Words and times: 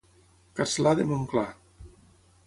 Castlà 0.59 0.93
de 0.99 1.05
Montclar. 1.11 1.45